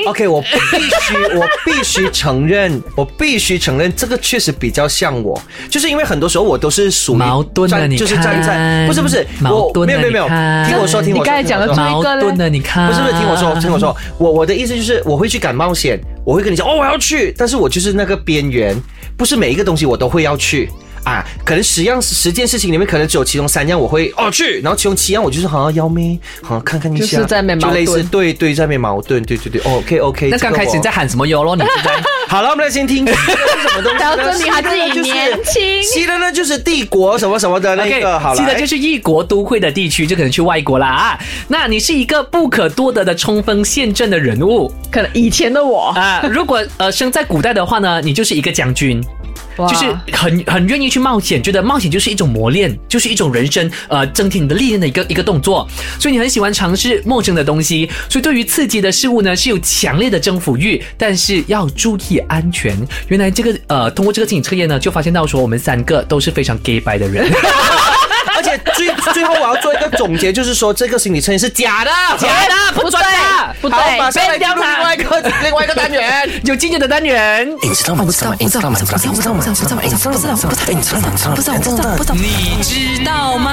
[0.06, 8.86] OK，我必须，我必须承认， 我必须承认，这个确实比较像我，就是因为很多时候我都是属于矛盾的你站就是站在，看。
[8.86, 10.26] 不是不是，我矛盾没有没有没有，
[10.66, 18.76] 听我说，听我说，你刚才讲的矛盾的，你看，不是不是，听我说，听我说，我我的意思就是，我会去敢冒险，我会跟你讲，哦，我要去，但是我就是那个边缘，
[19.16, 20.70] 不是每一个东西我都会要去。
[21.04, 30.28] 啊，可能十样十件事情里面，可能只有其中三样我会哦去，然后其中七样我就是好像要咩，好像看看一下，就是在面矛盾就类似对对在那边矛盾，对对对，OK OK。
[30.30, 31.56] 那刚开始你在喊什么哟咯？
[31.56, 31.90] 你是在
[32.28, 34.04] 好了，我们来先听 这是什么东西呢？
[34.04, 41.18] 要证明他自己年轻西的呢就是帝国什么什么的那个，好了记得就是异国都会的地区，就可能去外国啦啊。
[41.48, 46.22] 那你是一个不可多得的冲锋陷阵的人物可能以前的我，啊。
[46.30, 49.02] 如果呃生在古代的话呢，你就是一个将军。
[49.68, 55.68] 就是很很愿意去冒险，觉得冒险就是一种磨练，就是一种人生呃增添你的历练的一个一个动作，
[55.98, 62.76] 所以你很喜欢尝试陌生的东西，所以对于刺激的事物呢是有强烈的征服欲，但是要注意安全。
[63.08, 67.30] 原来这个呃通过这个心理测验呢，就发现到说我们三个都是非常 gay 白的人，
[68.40, 76.40] 而且最最后我要做一个总结，就是说这个心理测验是假的，假的不对的不好，马对，上来进入另外一个另外一个单元。
[76.44, 77.46] 有经典的单元。
[77.62, 78.02] 你知道吗？
[78.02, 78.36] 不知道吗？
[78.40, 78.78] 你知道吗？
[78.80, 79.12] 不知道吗？
[79.14, 79.42] 不知道吗？
[79.44, 79.76] 不知道？
[80.10, 80.40] 不知道吗？
[80.40, 80.64] 不知道吗？
[80.68, 81.12] 你知道吗？
[81.36, 81.54] 不知道？
[81.54, 81.76] 不知道？
[81.76, 81.96] 不知道？
[81.98, 82.14] 不知道？
[82.14, 83.50] 你知道吗？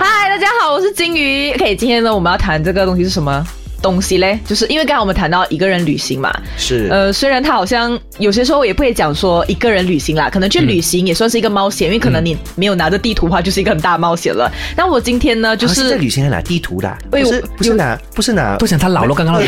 [0.00, 1.52] 嗨，大家好，我是金鱼。
[1.54, 3.46] OK，今天呢，我们要谈这个东西是什么
[3.82, 4.38] 东西嘞？
[4.46, 14.50] 就是因为刚才我们谈到一个人旅行嘛，是呃，虽然他好像有些时候也不会讲说一个人旅行啦，可能去旅行也算是一个冒险，因为可能你没有拿着地图的话，就是一个很大的冒险了。
[14.76, 19.40] 但我今天呢，就啊是在旅行还拿地图的啊，不是不是拿不是拿不想他老了，刚刚老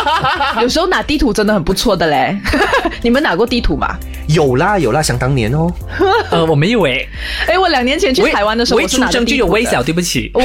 [0.62, 2.36] 有时候拿地图真的很不错的嘞。
[3.02, 3.96] 你们拿过地图吗？
[4.28, 5.70] 有啦有啦，想当年哦，
[6.32, 7.06] 呃，我没有诶，
[7.46, 9.84] 哎，我两年前去台湾的时候，我出生就有微小，。
[9.84, 10.42] 对不起，哇，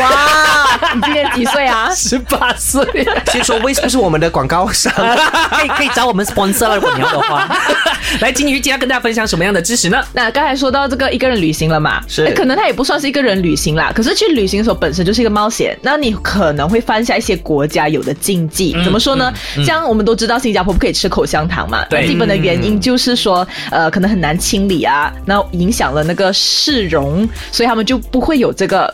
[0.93, 1.89] 你今年几岁啊？
[1.95, 2.83] 十八岁。
[3.31, 4.91] 先说为什么是我们的广告商？
[5.51, 7.47] 可以可以找我们 sponsor 了，如果你要的话。
[8.21, 10.03] 来，金鱼今天要跟大家分享什么样的知识呢？
[10.13, 19.31] 那刚才说到这个一个人旅行了嘛，是哎可能它也不算是一个人旅行啦，可是去旅行的时候本身就是一个冒险，那你可能会犯下一些国家有的禁忌，怎么说呢？
[19.63, 28.91] 像我们都知道新加坡不可以吃口香糖嘛，基本的原因就是说，呃，可能很难清理啊，那影响了那个市容，所以他们就不会有这个。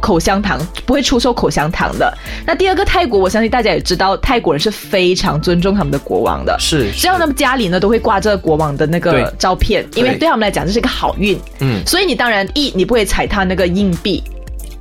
[0.00, 2.12] 口香糖不会出售口香糖的。
[2.46, 6.56] 那第二个泰国，我相信大家也知道，泰国人是非常尊重他们的国王的。
[6.58, 11.38] 是只要他们家里呢都会挂着国王的那个照片，因为对对他们来讲这是一个好运。
[11.60, 14.22] 嗯所以你当然一你不会踩踏那个硬币，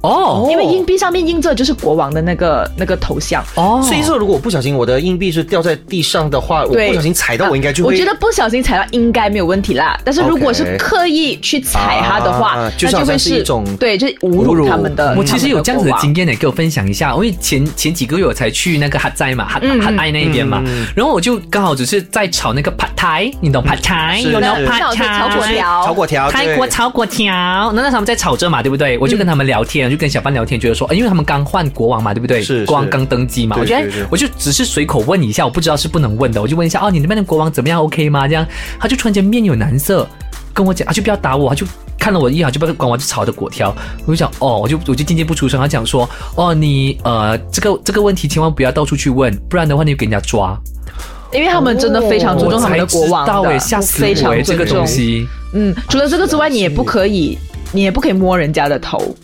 [0.05, 3.43] 哦因为硬币上面印着就是国王的那个那个头像。
[3.55, 7.93] 哦所以说，如果我不小心我的硬币是掉在地上的话，我不小心踩到，我应该就会。
[7.93, 15.13] 我觉得不小心踩到应该没有问题啦，但是如果是刻意去踩它的话，啊就那就会是一种对，就是侮侮辱辱他们的。
[15.17, 17.13] 我其实有这样子的经验，验呢，给我分享一下。
[17.13, 20.63] 因为前前几个月我才去那个哈斋嘛，哈嗯哈爱那一边嘛，
[20.95, 25.53] 然后我就刚好只是在炒那个 pad thai，你懂 pad thai 有那是 pad 那我就炒粿 thai。
[25.55, 28.97] 条，炒粿条，泰国炒果条，那那他们在炒着嘛，对不对？
[28.99, 32.41] 我就跟他们聊天，就跟小班聊天，觉得说，呃因为他们刚换国王嘛，对不对？
[32.41, 38.27] 是是国王刚登基嘛，我觉得我就只是随口问一下，我不知道是不能问的，我就问一下，哦，你那边的国王怎么样？OK 吗？
[38.27, 38.45] 这样，
[38.79, 40.07] 他就突然间面有难色，
[40.53, 41.65] 跟我讲，他就不要打我，他就。
[41.97, 43.75] 看了我一眼，就不要管我，就炒的果条。
[44.05, 45.59] 我就想哦，我就我就渐渐不出声。
[45.59, 50.55] 他讲说哦，你呃这个这个问题千万不要到处去问，不然的话你就给人家抓。
[51.33, 55.27] 因为他们真的非常尊重他们的国王的，我才知道哎，吓死非常这个尊重东西。
[55.53, 57.39] 嗯，除了这个之外，你也不可以，
[57.71, 59.15] 你也不可以摸人家的头。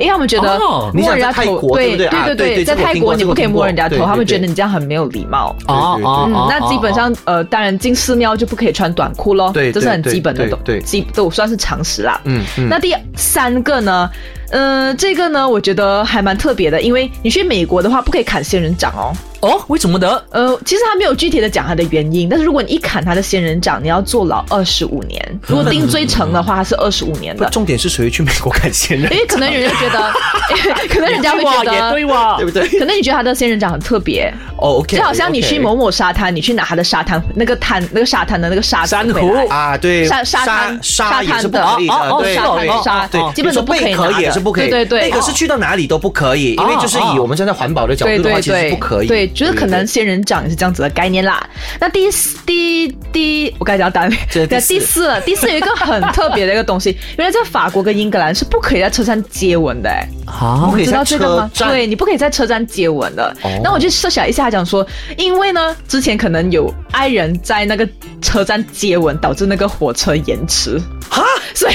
[0.00, 5.54] 因为他们觉得哦摸人家头，对对啊对对对在泰国你不可以摸人家头，他们觉得你这样很没有礼貌。
[5.68, 12.20] 哦哦那基本上呃，当然进寺庙就不可以穿短裤咯，对这是很基本的东，对对基都算是常识啦。
[12.24, 14.10] 嗯嗯那第三个呢，
[14.50, 19.12] 嗯，这个呢，我觉得还蛮特别的，因为你去美国的话，不可以砍仙人掌哦。
[19.40, 20.22] 哦，为什么的？
[20.30, 25.20] 呃，其实他没有具体的讲他的原因，但是如果你一砍他的仙人掌，你要坐牢二十五年。
[25.46, 27.48] 如果定罪成的话，他是二十五年的。
[27.50, 29.18] 重点是谁会去美国砍仙人因？
[29.18, 30.12] 为可能有人觉得，
[30.88, 32.68] 可能人家会觉得，也对哇对不对？
[32.78, 39.32] 可能你觉得他的仙人掌很特别，哦，OK，就好像你去某某沙滩，你去拿他的沙滩那个滩那个沙滩的那个沙子珊瑚。
[39.48, 42.82] 啊，对，沙沙滩沙也是不滩可以的，对哦哦沙滩对。
[42.84, 43.06] 沙。
[43.10, 45.00] 对，基本都不可以是不可以，对对对。
[45.00, 51.48] 贝壳是去到哪里都不可以，因为就是以我们站在环保的角度的话，其实不可以，对，就是可能仙人掌也是这样子的概念啦。
[51.78, 60.06] 那第四第第，我刚才讲单位，那，第四第四了，第四有一个很特别的一个东西， 原来在法国跟英格兰是不可以在车站接吻的、哎。
[60.26, 61.50] 啊知道这个吗？
[61.54, 63.34] 对你不可以在车站接吻的。
[63.42, 67.88] 哦那我就设想一下，讲说，因为呢，之前可能有爱人在那个
[68.22, 70.80] 车站接吻，导致那个火车延迟。
[71.10, 71.74] 哈，所以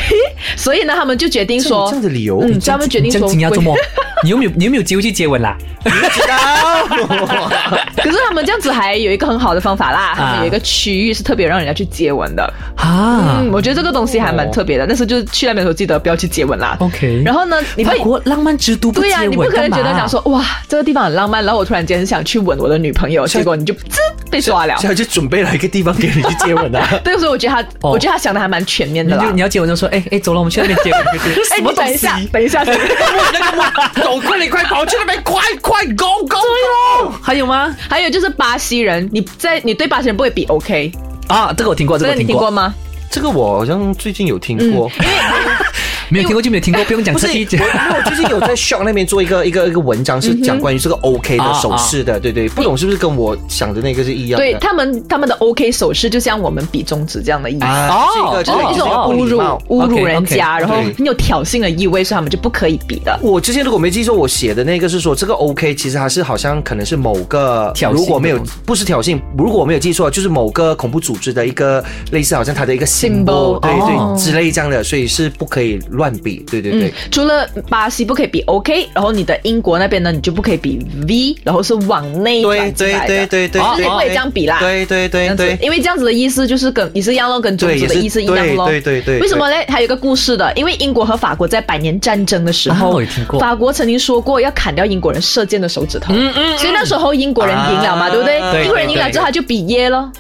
[0.56, 3.76] 所以呢，他们就决定说，这样的理由嗯，他们决定说样惊讶周末，
[4.24, 5.58] 你有没有你有没有机会去接吻啦？
[7.98, 12.44] 可是他们这样子还有一个很好的方法啦，他啊们有一个区域是特别让人家去接吻的。
[12.76, 16.78] 啊嗯，我觉得这个东西还蛮特别的，但是就是去那边的时候记得不要去接吻啦。
[16.80, 17.22] ，OK。
[17.26, 18.00] 然后呢，你法会。
[18.00, 24.76] 国浪漫之都不对呀、接吻你不可能觉得想说哇，这个地方很浪漫，然后我突然间很想去吻我的女朋友，结果你就滋被抓了。
[24.80, 26.88] 现在就准备了一个地方给你去接吻啊。
[27.04, 29.36] 对，所以我觉得他，哦我觉得他想的还蛮全面的啦你就。
[29.36, 31.00] 你要接吻就说，哎哎，走了，我们去那边接吻。
[31.52, 32.86] 哎，你等一下，等一下，等一下
[33.34, 33.64] 那个木
[34.02, 37.12] 走，快点，快跑去那边，快快 go go go！
[37.22, 37.76] 还有吗？
[37.90, 40.92] 还有就是巴西人，你在你对巴西人不会比 OK，
[41.28, 42.74] 啊，这个我听过，这这个你听过，听过吗？
[43.12, 44.92] 这个我好像最近有听过。
[46.10, 47.66] 没有听过就没有听过，不用讲 不是，我因为
[47.98, 54.46] 我最近有在 Shop 那边做一个一个一个文章，是讲关于这个 OK 的手势的，对对，不懂是不是跟我想的那个是一样的？
[54.46, 57.66] 对他们他们的 OK 手势就像我们比中指这样的意思。
[57.66, 59.40] 啊，哦这个就是一种侮辱
[59.70, 63.18] 侮辱人家，然后很有挑衅的意味，所以他们就不可以比的。
[63.22, 83.08] 我之前如果没记错，我写的那个是说这个 OK，其实它是好像可能是某个挑衅如果没有不是挑衅，如果我没有记错，就是某个恐怖组织的一个类似好像它的一个 symbol，Symbol，对哦对之类这样的，所以是不可以乱比，对对对嗯。，除了巴西不可以比 OK，然后你的英国那边呢，你就不可以比 V，然后是往内对转进来的。
[83.08, 84.60] 对对对对，对就是不可以这样比啦。
[84.60, 88.68] 对对对对，因为这样子的意思就是跟也是一样咯，跟中对也是指的意思一样咯。
[88.68, 89.56] 对对对对为什么呢？
[89.68, 98.40] 还有一个故事的，因为英国和法国在百年战争的时啊候，我也听过法国曾经说过要砍掉英国人射箭的手指头，嗯嗯，所以那时候英国人赢了嘛，啊对不对？
[98.52, 100.12] 对英国人赢了之后他就比耶咯。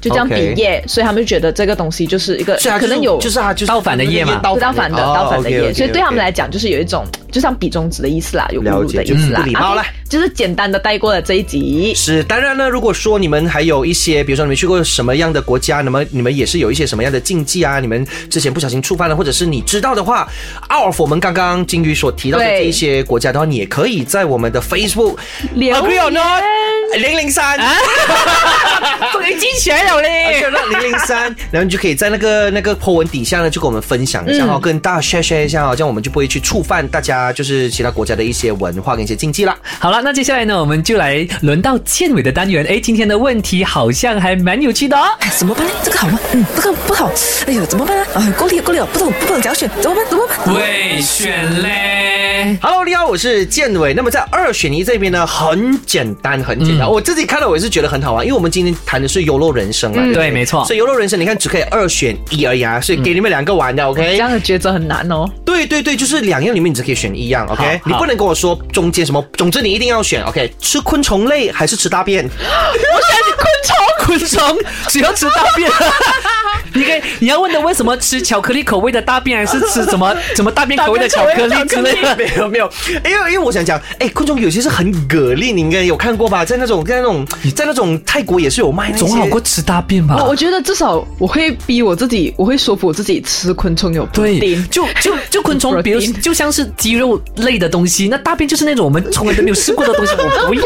[0.00, 4.40] 就这样比耶所以他们就觉得这个东西就是一个可能有就是它就是倒反的耶嘛。
[4.42, 11.92] 倒是反的哦倒反的耶所以对他们来讲就是有一种就像比中指的意思啦，有侮辱的意思啦，不礼貌啦就是简单的带过了这一集。
[11.94, 20.28] 是，当然呢，如果说你们还有一些，比如说你们去过什么样的国家，那么你们也是有一些什么样的禁忌啊，你们之前不小心触犯了，或者是你知道的话
[20.68, 25.16] ，our 我们刚刚金鱼所提到的这一些国家的话，你也可以在我们的 Facebook
[25.54, 26.42] 留 agree or 言 not
[26.98, 27.58] 零零三。
[29.12, 30.40] 终于记起来了嘞。
[30.70, 39.56] 零零三， 然后你就可以在那个那个 po 文底下呢，就跟我们分享一下哈、跟大家 share share 一下哦，这样我们就不会去触犯大家就是其他国家的一些文化跟一些禁忌啦。
[39.78, 42.64] 好了，那接下来呢，我们就来轮到建伟的单元。
[42.68, 45.04] 哎，今天的问题好像还蛮有趣的哦。
[45.20, 45.72] 哎，怎么办呢？
[45.82, 46.18] 这个好吗？
[46.32, 47.10] 嗯，这个不好。
[47.46, 48.04] 哎呦，怎么办呢？
[48.14, 50.04] 啊，够力够力，不懂不懂怎样选，怎么办？
[50.08, 50.54] 怎么办？
[50.54, 52.56] 会选嘞。
[52.62, 53.92] Hello，你好，我是建伟。
[53.92, 56.90] 那么在二选一这边呢，很简单，很简单。
[56.90, 64.02] 我自己看了，我也是觉得很好玩，因为我们今天谈的是优乐人生啊，对没错所以优乐人生，你看只可以二选一而已啊，所以给你们两个玩的，OK？
[64.02, 65.28] 这样的抉择很难哦。
[65.44, 67.80] 对对对，就是两样里面你只可以选一样，OK？
[67.84, 70.52] 你不能跟我说中间什么，总之你一定要选，OK？
[70.60, 72.24] 吃昆虫类还是吃大便？
[72.26, 75.70] 我选昆虫 只要吃大便。
[76.74, 82.16] 你可以，你要问的为什么吃巧克力口味的大便，还是吃什么 什么大便口味的巧克力之类的？
[82.16, 82.70] 没有没有，
[83.04, 86.44] 因为因为我想讲，哎，昆虫有些是很蛤蜊，你应该有看过吧？
[86.44, 90.30] 在那种在那种在那种泰国也是有卖总好过吃大便吧我？
[90.30, 94.38] 我觉得至少我会逼我自己，我会说服我自己吃昆虫有对
[94.70, 100.60] 就就就昆虫， 比如就像是鸡肉类的东西，那大便就是那种我们从来都没有试过的东西，我不要。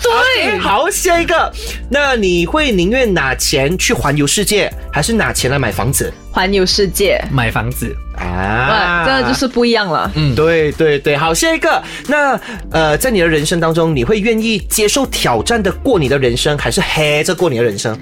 [0.00, 1.52] 对，好，下一个，
[1.90, 6.12] 那你会宁愿拿钱去环游世界，还是拿钱来买房子？
[6.32, 8.24] 环游世界，买房子，啊。
[8.68, 10.10] 哇，这个就是不一样了。
[10.14, 12.38] 嗯，对对对，好，下一个，那
[12.70, 17.98] 呃，在你的人生当中，你会愿意接受挑战的过你的人生，还是黑着过你的人生？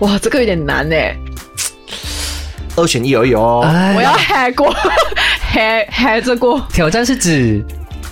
[0.00, 1.14] 哇，这个有点难哎，
[2.76, 4.74] 二选一而已哦，哎我要 hack 过，
[5.52, 6.66] hack hack 这过。
[6.72, 7.64] 挑战是指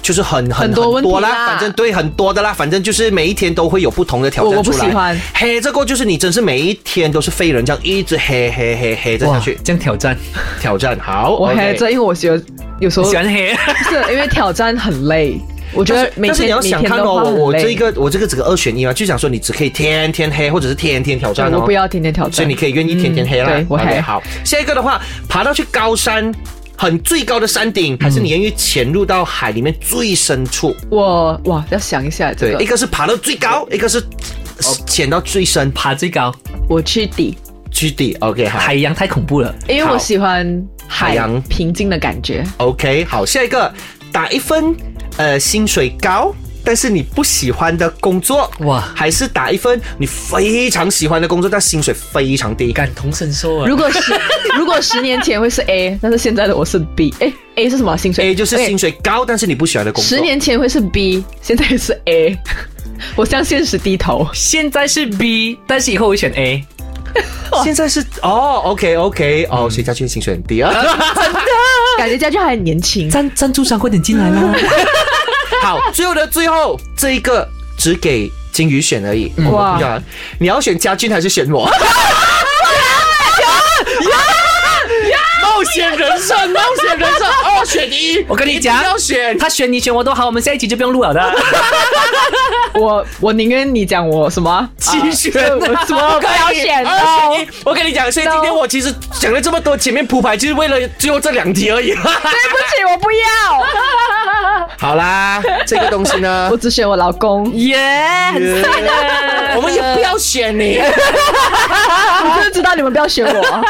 [0.09, 4.87] 就是很很很多问题啦，啦反正对很多的啦，反正就是每一天都会有不同的挑战我我不出来。
[4.87, 5.21] 喜欢。
[5.35, 10.17] 黑这个就是你真是每一天都是废人这样一直黑黑黑黑着下去，这样挑战，
[10.59, 12.43] 挑战好，我 hack 这，因为我觉得
[12.81, 13.55] 有时候喜欢黑。
[13.91, 15.39] 是因为挑战很累，
[15.75, 21.59] 我觉得每但是你要想看哦，我我这一个我这个只个二选一嘛，就想说你只可以天天黑，或者是天天挑战哦。
[21.61, 23.49] 我不要天天挑战，所以你可以愿意天天黑啦。
[23.51, 26.33] 嗯对我黑好，下一个的话，爬到去高山。
[26.79, 30.73] 很最高的山顶，还是你愿意潜入到海里面最深处？
[30.89, 34.01] 我哇要想一下这对，一个，是爬到最高，一个是
[34.87, 36.33] 潜到最深，爬最高，
[36.69, 37.37] 我去底，
[37.73, 38.17] 去底。
[38.21, 39.53] OK，好海洋太恐怖了。
[39.69, 40.47] 因为我喜欢
[40.87, 42.45] 海海洋平静的感觉。
[42.59, 43.75] ，OK，好，下一个
[44.13, 44.73] 打一分
[45.17, 46.33] 呃薪水高。
[46.69, 52.75] 但是你不喜欢的工作，哇还是打一份你非常喜欢的工作，但薪水非常低。
[52.75, 53.67] 感同身受啊！
[53.67, 54.13] 如果十
[54.55, 57.15] 如果十年前会是 A，但是现在的我是 B。
[57.21, 60.07] 哎，A 是什么薪水 A 就是薪水高，但是你不喜欢的工作。
[60.07, 62.39] 十年前会是 B，现在是 A。
[63.17, 64.29] 我向现实低头。
[64.35, 66.63] 现在是 B，但是以后我会选 A。
[67.65, 70.71] 现在是哦，OK OK，哦，所以家俊薪水很低啊。
[71.97, 73.09] 感觉家俊还很年轻。
[73.09, 74.55] 赞赞助商快点进来啦！
[75.63, 79.33] 好，最后的最后这一个只给金鱼选而已。
[79.51, 80.03] 哇嗯，
[80.39, 81.69] 你要选家俊还是选我？
[85.59, 88.25] 冒险人生，冒险人生，二选一。
[88.29, 89.37] 我跟你讲要选。
[89.37, 91.35] 他选你选我都好，我们下一集就不用录了的。
[92.79, 97.49] 我我宁愿你讲我什么啊弃权啊什么不要选二哦选一。
[97.65, 101.89] 我跟你讲，所以今天我其实讲了这么多，前面铺排就是为了最后这两题而已。
[101.89, 103.19] 对不起，我不要，
[104.79, 107.53] 好啦，这个东西呢 我，只选我老公。
[107.55, 107.77] 耶。
[109.57, 110.79] 我们也不要选你。
[110.79, 113.65] 我真的知道你们不要选我。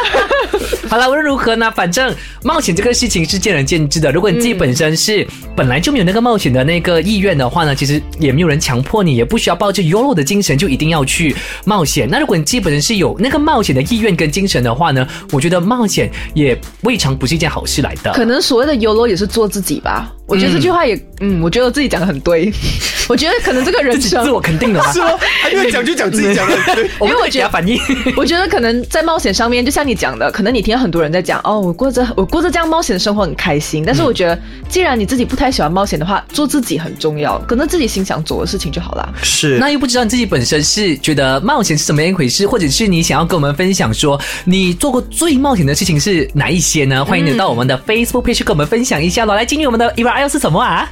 [0.90, 2.12] 好了，无论如何呢，反正
[2.42, 4.10] 冒险这个事情是见仁见智的。
[4.10, 12.08] 如果你自己本身是本来就没有那个冒险的那个意愿的话呢，其实也没有人强迫你，也不需要抱着 YOLO 的精神就一定要去冒险。
[12.10, 18.12] 那如果你自己本身是有那个冒险的意愿跟精神的话呢，我觉得冒险也未尝不是一件好事来的。
[18.12, 20.12] 可能所谓的 YOLO 也是做自己吧。
[20.28, 22.52] 我觉得这句话也，嗯，我觉得我自己讲的很对。
[23.08, 24.84] 我觉得可能这个人生自我肯定的吗？
[24.92, 25.12] 是吗？
[25.42, 26.90] 他因为讲就讲自己讲的， 对。
[26.98, 27.80] 我们因为我觉得给他反应。
[28.14, 33.82] 我觉得可能在冒险上面，就像你讲的，可能你听到很多人在讲，哦，我过着我过着这样冒险的生活很开心。
[33.86, 39.08] 但是我觉得，既然你自己不太喜欢冒险的话，做自己很重要，可能自己心想做的事情就好啦。
[39.22, 47.02] 是那又不知道你自己本身是觉得冒险是怎么样一回事，或者是你想要跟我们分享说你做过最冒险的事情是哪一些呢？
[47.02, 49.32] 欢迎你到我们的 Facebook page 跟我们分享一下喽。
[49.32, 50.88] 来，进入我们的 E R L 是什么啊？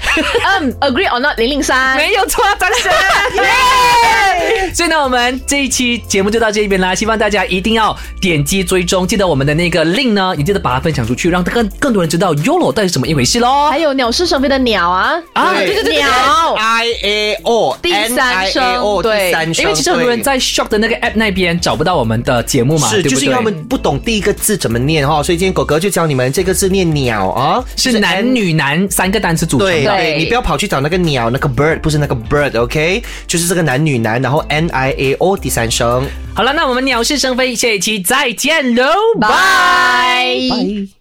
[0.61, 2.93] 嗯， agree or not 零零三，没有错，掌声！
[3.43, 4.71] 耶！
[4.73, 13.69] 所以呢，我们这一期节目就到这边啦，希望大家一定要点击追踪，记得我们的那个 link 呢，也记得把它分享出去，让更更多人知道 YOLO 到底是怎么一回事喽。
[13.71, 16.09] 还有鸟是生飞的鸟啊啊对对对对，鸟。
[16.57, 23.03] I A O 第三声对三声，因为其实很多人在 Shop 的那个 app 那边找不到我们的节目嘛，是？
[23.03, 29.73] 就是因为他们不懂第一个字怎么念哈，所以今天狗哥就教你们这个字念鸟啊，是男女男三个单词组成的。
[29.73, 38.85] 对对，对你不要跑去找那个鸟，那个 bird 不是那个 bird，OK，、就是这个男女男，然后 N I A O 第三声，好了，那我们鸟是生飞，下一期再见喽，
[39.21, 39.29] 拜。
[39.29, 40.96] 拜。